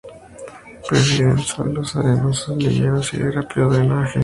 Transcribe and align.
Prefieren 0.89 1.37
suelos 1.37 1.95
arenosos, 1.95 2.57
livianos 2.57 3.13
y 3.13 3.17
de 3.19 3.31
rápido 3.33 3.69
drenaje. 3.69 4.19